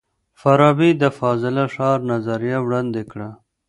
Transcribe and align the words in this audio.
فارابي 0.39 0.91
د 1.01 1.03
فاضله 1.17 1.63
ښار 1.73 1.97
نظریه 2.11 2.57
وړاندې 2.65 3.01
کړه. 3.11 3.29